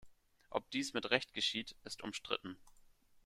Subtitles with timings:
[0.49, 2.57] Ob dies mit Recht geschieht, ist umstritten.